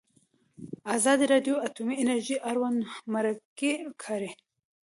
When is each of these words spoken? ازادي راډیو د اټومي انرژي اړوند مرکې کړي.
ازادي 0.95 1.25
راډیو 1.33 1.55
د 1.59 1.61
اټومي 1.65 1.95
انرژي 2.03 2.37
اړوند 2.49 2.79
مرکې 3.13 3.73
کړي. 4.03 4.31